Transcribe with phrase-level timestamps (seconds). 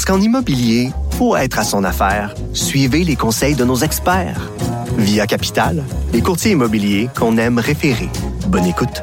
[0.00, 0.88] Parce qu'en immobilier,
[1.18, 4.50] pour être à son affaire, suivez les conseils de nos experts.
[4.96, 5.84] Via Capital,
[6.14, 8.08] les courtiers immobiliers qu'on aime référer.
[8.46, 9.02] Bonne écoute.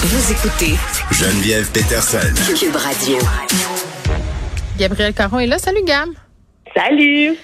[0.00, 0.74] Vous écoutez
[1.12, 2.18] Geneviève Peterson.
[2.58, 3.18] Cube Radio.
[4.76, 5.58] Gabriel Caron est là.
[5.60, 6.08] Salut, Gab.
[6.74, 7.36] Salut!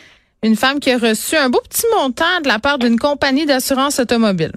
[0.43, 4.01] Une femme qui a reçu un beau petit montant de la part d'une compagnie d'assurance
[4.01, 4.51] automobile.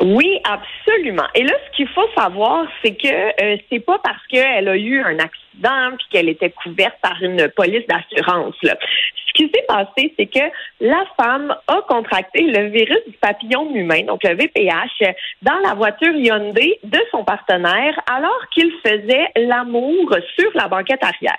[0.00, 1.26] Oui, absolument.
[1.34, 5.00] Et là, ce qu'il faut savoir, c'est que euh, c'est pas parce qu'elle a eu
[5.00, 8.54] un accident puis qu'elle était couverte par une police d'assurance.
[8.62, 10.44] Ce qui s'est passé, c'est que
[10.80, 16.14] la femme a contracté le virus du papillon humain, donc le VPH, dans la voiture
[16.14, 21.36] Hyundai de son partenaire alors qu'il faisait l'amour sur la banquette arrière.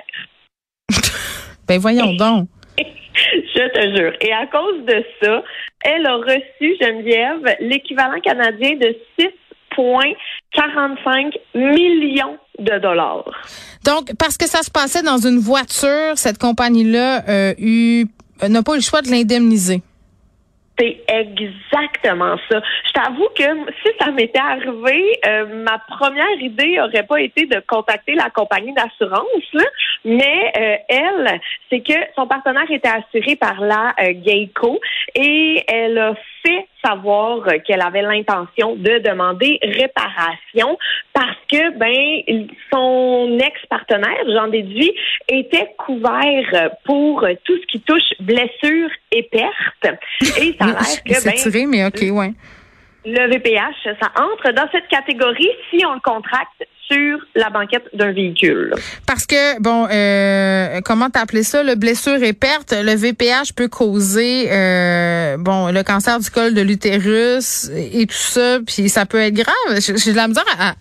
[1.67, 2.47] Ben voyons donc.
[3.33, 4.13] Je te jure.
[4.21, 5.43] Et à cause de ça,
[5.83, 8.95] elle a reçu, Geneviève, l'équivalent canadien de
[9.77, 13.25] 6,45 millions de dollars.
[13.85, 17.53] Donc, parce que ça se passait dans une voiture, cette compagnie-là euh,
[18.47, 19.81] n'a pas eu le choix de l'indemniser.
[20.79, 22.61] C'est exactement ça.
[22.87, 23.43] Je t'avoue que
[23.83, 28.73] si ça m'était arrivé, euh, ma première idée aurait pas été de contacter la compagnie
[28.73, 29.65] d'assurance,
[30.05, 34.79] mais euh, elle, c'est que son partenaire était assuré par la euh, Geico
[35.15, 36.13] et elle a
[36.45, 40.77] fait savoir euh, qu'elle avait l'intention de demander réparation
[41.13, 44.93] parce que ben son ex-partenaire, j'en déduis,
[45.27, 49.99] était couvert pour tout ce qui touche blessures et pertes.
[50.39, 52.33] Et ça a l'air que ben, tiré, mais OK, ouais.
[53.05, 58.11] le VPH, ça entre dans cette catégorie si on le contracte sur la banquette d'un
[58.11, 58.73] véhicule.
[59.05, 64.47] Parce que, bon, euh, comment t'appelais ça, le blessure et perte, le VPH peut causer,
[64.51, 69.33] euh, bon, le cancer du col de l'utérus et tout ça, puis ça peut être
[69.35, 69.79] grave.
[69.79, 70.73] J'ai de la misère à,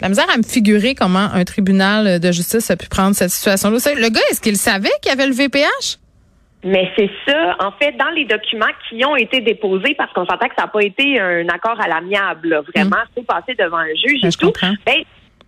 [0.00, 3.78] la misère à me figurer comment un tribunal de justice a pu prendre cette situation-là.
[3.96, 5.98] Le gars, est-ce qu'il savait qu'il y avait le VPH?
[6.62, 10.46] Mais c'est ça, en fait, dans les documents qui ont été déposés, parce qu'on s'entend
[10.46, 14.20] que ça n'a pas été un accord à l'amiable, vraiment, c'est passé devant un juge
[14.20, 14.46] Ben, et je tout.
[14.46, 14.74] comprends.
[14.84, 14.96] Ben,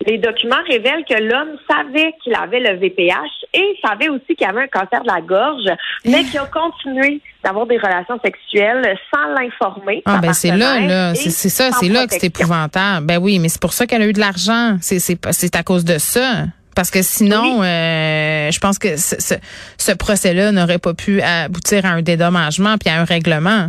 [0.07, 3.13] les documents révèlent que l'homme savait qu'il avait le VPH
[3.55, 5.69] et savait aussi qu'il avait un cancer de la gorge,
[6.05, 10.03] mais qu'il a continué d'avoir des relations sexuelles sans l'informer.
[10.07, 13.07] Ah ben c'est là, là, c'est ça, c'est là que c'est épouvantable.
[13.07, 14.77] Ben oui, mais c'est pour ça qu'elle a eu de l'argent.
[14.81, 16.45] C'est c'est pas- c'est à cause de ça.
[16.75, 19.35] Parce que sinon, euh, je pense que ce, ce,
[19.77, 23.67] ce procès-là n'aurait pas pu aboutir à un dédommagement puis à un règlement.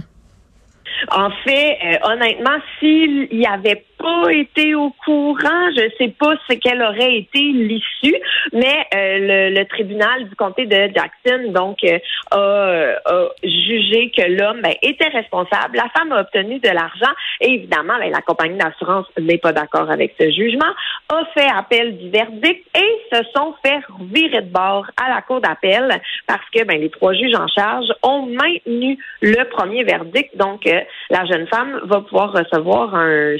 [1.11, 6.55] En fait, euh, honnêtement, s'il y avait pas été au courant, je sais pas ce
[6.55, 8.15] qu'elle aurait été l'issue,
[8.51, 13.12] mais euh, le, le tribunal du comté de Jackson donc euh, a
[13.43, 15.77] jugé que l'homme ben, était responsable.
[15.77, 17.11] La femme a obtenu de l'argent
[17.41, 20.71] et évidemment, ben, la compagnie d'assurance n'est pas d'accord avec ce jugement,
[21.09, 23.79] a fait appel du verdict et se sont fait
[24.11, 27.87] virer de bord à la cour d'appel parce que ben, les trois juges en charge
[28.03, 30.35] ont maintenu le premier verdict.
[30.37, 33.35] Donc, euh, la jeune femme va pouvoir recevoir un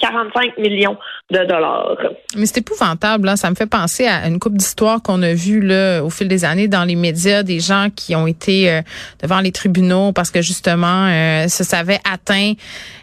[0.00, 0.96] 6,45 millions
[1.30, 1.96] de dollars.
[2.36, 3.36] Mais c'est épouvantable, là.
[3.36, 6.44] Ça me fait penser à une coupe d'histoires qu'on a vues là, au fil des
[6.44, 8.82] années dans les médias, des gens qui ont été euh,
[9.22, 12.54] devant les tribunaux parce que justement euh, se savaient atteints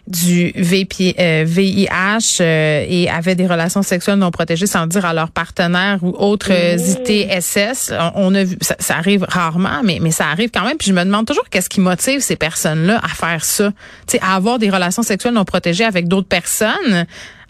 [0.05, 5.13] du VP, euh, VIH euh, et avaient des relations sexuelles non protégées sans dire à
[5.13, 7.93] leur partenaire ou autre euh, ITSS.
[8.15, 10.77] On, on a vu, ça, ça arrive rarement, mais, mais ça arrive quand même.
[10.77, 13.71] Puis je me demande toujours qu'est-ce qui motive ces personnes-là à faire ça,
[14.07, 16.69] tu sais, à avoir des relations sexuelles non protégées avec d'autres personnes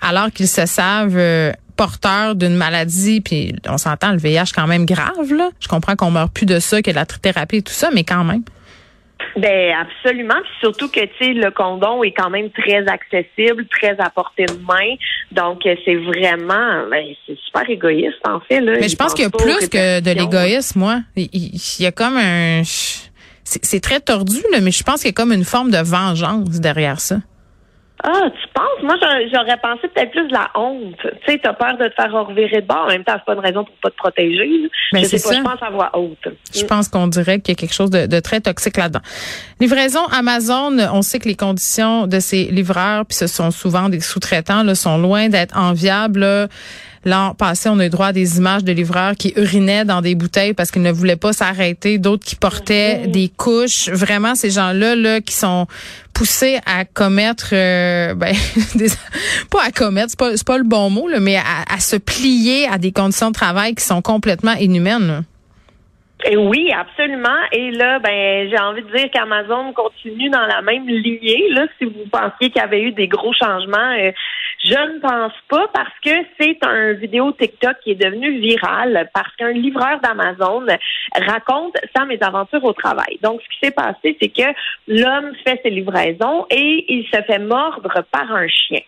[0.01, 4.85] alors qu'ils se savent euh, porteurs d'une maladie, puis on s'entend, le VIH quand même
[4.85, 5.50] grave, là.
[5.59, 8.03] Je comprends qu'on meurt plus de ça, que de la thérapie et tout ça, mais
[8.03, 8.44] quand même.
[9.38, 14.00] Ben absolument, Puis surtout que tu sais le condom est quand même très accessible, très
[14.00, 14.95] à portée de main,
[15.31, 18.74] donc euh, c'est vraiment, ben, c'est super égoïste en fait là.
[18.79, 21.00] Mais je pense qu'il y a plus que de l'égoïsme, moi.
[21.15, 21.29] Il,
[21.79, 22.62] y a comme un...
[22.63, 25.77] C'est c'est très tordu, là, mais je pense qu'il y a comme une forme de
[25.77, 27.18] vengeance derrière ça.
[28.05, 28.83] Ah, tu penses?
[28.83, 28.95] Moi,
[29.31, 30.95] j'aurais- pensé peut-être plus de la honte.
[31.01, 32.83] Tu sais, t'as peur de te faire revirer de bord.
[32.85, 34.69] En même temps, c'est pas une raison pour pas te protéger.
[34.91, 35.39] Ben, je sais c'est pas, ça.
[35.39, 36.27] je pense à voix haute.
[36.53, 39.00] Je pense qu'on dirait qu'il y a quelque chose de, de très toxique là-dedans.
[39.61, 44.01] Livraison Amazon, on sait que les conditions de ces livreurs, puis ce sont souvent des
[44.01, 46.19] sous-traitants, là, sont loin d'être enviables.
[46.19, 46.47] là.
[47.05, 50.15] L'an passé, on a eu droit à des images de livreurs qui urinaient dans des
[50.15, 53.89] bouteilles parce qu'ils ne voulaient pas s'arrêter, d'autres qui portaient des couches.
[53.89, 55.67] Vraiment, ces gens-là, là, qui sont
[56.13, 58.33] poussés à commettre, euh, ben,
[58.75, 58.88] des,
[59.51, 62.67] pas à commettre, c'est pas, pas le bon mot, là, mais à, à, se plier
[62.67, 65.07] à des conditions de travail qui sont complètement inhumaines.
[65.07, 65.21] Là.
[66.25, 67.39] Et oui, absolument.
[67.51, 71.50] Et là, ben, j'ai envie de dire qu'Amazon continue dans la même lignée.
[71.50, 74.11] Là, si vous pensiez qu'il y avait eu des gros changements, euh,
[74.63, 79.36] je ne pense pas parce que c'est un vidéo TikTok qui est devenu viral parce
[79.36, 80.65] qu'un livreur d'Amazon
[81.27, 83.19] raconte sa mésaventure au travail.
[83.21, 84.54] Donc, ce qui s'est passé, c'est que
[84.88, 88.80] l'homme fait ses livraisons et il se fait mordre par un chien.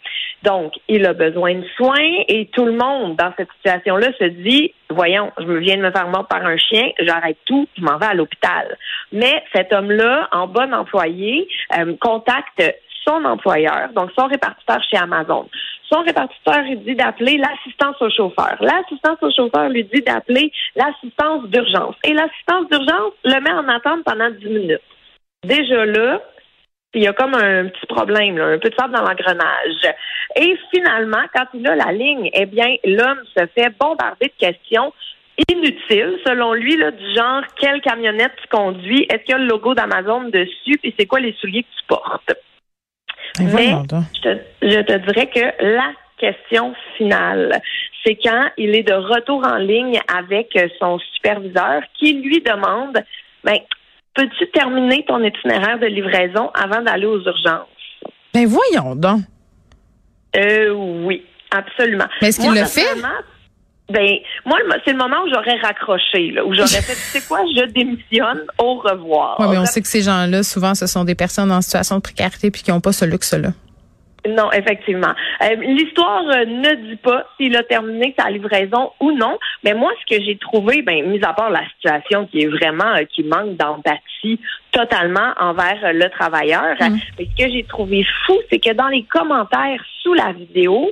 [0.43, 4.73] Donc, il a besoin de soins et tout le monde dans cette situation-là se dit,
[4.89, 8.05] voyons, je viens de me faire mordre par un chien, j'arrête tout, je m'en vais
[8.05, 8.77] à l'hôpital.
[9.11, 12.61] Mais cet homme-là, en bon employé, euh, contacte
[13.07, 15.47] son employeur, donc son répartiteur chez Amazon.
[15.89, 18.57] Son répartiteur lui dit d'appeler l'assistance au chauffeur.
[18.59, 21.95] L'assistance au chauffeur lui dit d'appeler l'assistance d'urgence.
[22.03, 24.81] Et l'assistance d'urgence le met en attente pendant 10 minutes.
[25.43, 26.21] Déjà là,
[26.95, 29.93] il y a comme un petit problème, un peu de sable dans l'engrenage.
[30.35, 34.91] Et finalement, quand il a la ligne, eh bien, l'homme se fait bombarder de questions
[35.51, 39.47] inutiles, selon lui, là, du genre quelle camionnette tu conduis, est-ce qu'il y a le
[39.47, 42.33] logo d'Amazon dessus, et c'est quoi les souliers que tu portes?
[43.39, 43.75] Mais
[44.13, 47.61] je te, je te dirais que la question finale,
[48.03, 53.03] c'est quand il est de retour en ligne avec son superviseur qui lui demande,
[53.43, 53.57] ben,
[54.13, 57.67] peux-tu terminer ton itinéraire de livraison avant d'aller aux urgences?
[58.33, 59.21] Ben voyons donc.
[60.37, 62.05] Euh, oui, absolument.
[62.21, 62.81] Mais est-ce qu'il le fait?
[63.89, 67.41] Ben, moi, c'est le moment où j'aurais raccroché, là, où j'aurais fait, tu sais quoi,
[67.55, 69.35] je démissionne, au revoir.
[69.39, 72.01] Oui, mais on sait que ces gens-là, souvent, ce sont des personnes en situation de
[72.01, 73.49] précarité puis qui n'ont pas ce luxe-là.
[74.27, 75.13] Non, effectivement.
[75.43, 79.91] Euh, L'histoire euh, ne dit pas s'il a terminé sa livraison ou non, mais moi,
[80.01, 83.23] ce que j'ai trouvé, ben, mis à part la situation qui est vraiment, euh, qui
[83.23, 84.39] manque d'empathie
[84.71, 89.81] totalement envers le travailleur, mais ce que j'ai trouvé fou, c'est que dans les commentaires
[90.01, 90.91] sous la vidéo,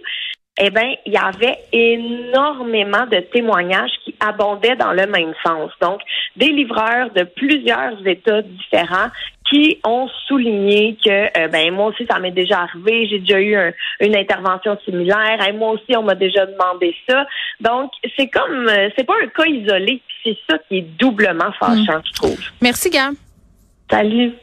[0.59, 5.71] eh bien, il y avait énormément de témoignages qui abondaient dans le même sens.
[5.81, 6.00] Donc,
[6.35, 9.09] des livreurs de plusieurs États différents
[9.50, 13.55] qui ont souligné que euh, ben moi aussi ça m'est déjà arrivé, j'ai déjà eu
[14.00, 17.25] une intervention similaire, et moi aussi on m'a déjà demandé ça.
[17.59, 21.99] Donc c'est comme euh, c'est pas un cas isolé, c'est ça qui est doublement fâchant,
[21.99, 22.03] hmm.
[22.06, 22.39] je trouve.
[22.61, 23.13] Merci Gab.
[23.91, 24.33] Salut.